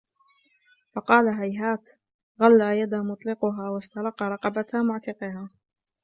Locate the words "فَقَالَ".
0.95-1.27